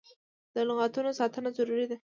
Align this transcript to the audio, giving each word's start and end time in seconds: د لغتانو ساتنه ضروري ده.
د 0.53 0.55
لغتانو 0.69 1.17
ساتنه 1.19 1.49
ضروري 1.57 1.85
ده. 1.91 1.97